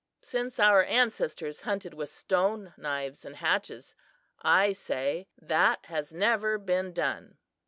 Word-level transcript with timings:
Since 0.23 0.57
our 0.59 0.83
ancestors 0.83 1.61
hunted 1.61 1.93
with 1.93 2.09
stone 2.09 2.73
knives 2.75 3.23
and 3.23 3.35
hatchets, 3.35 3.93
I 4.41 4.73
say, 4.73 5.27
that 5.39 5.85
has 5.85 6.11
never 6.11 6.57
been 6.57 6.91
done." 6.91 7.37